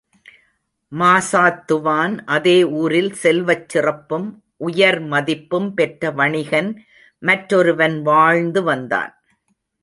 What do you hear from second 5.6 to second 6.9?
பெற்ற வணிகன்